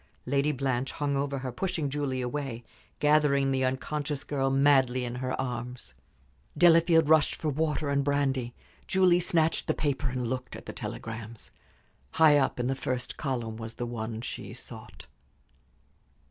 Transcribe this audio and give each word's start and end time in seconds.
Lady 0.25 0.51
Blanche 0.51 0.93
hung 0.93 1.15
over 1.15 1.37
her, 1.37 1.51
pushing 1.51 1.87
Julie 1.87 2.21
away, 2.21 2.63
gathering 2.97 3.51
the 3.51 3.63
unconscious 3.63 4.23
girl 4.23 4.49
madly 4.49 5.05
in 5.05 5.13
her 5.21 5.39
arms. 5.39 5.93
Delafield 6.57 7.07
rushed 7.07 7.35
for 7.35 7.49
water 7.51 7.87
and 7.91 8.03
brandy. 8.03 8.55
Julie 8.87 9.19
snatched 9.19 9.67
the 9.67 9.75
paper 9.75 10.09
and 10.09 10.25
looked 10.27 10.55
at 10.55 10.65
the 10.65 10.73
telegrams. 10.73 11.51
High 12.13 12.39
up 12.39 12.59
in 12.59 12.65
the 12.65 12.73
first 12.73 13.15
column 13.17 13.57
was 13.57 13.75
the 13.75 13.85
one 13.85 14.21
she 14.21 14.55
sought. 14.55 15.05